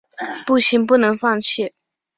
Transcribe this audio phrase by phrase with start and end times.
[0.47, 1.73] 不行，不能放弃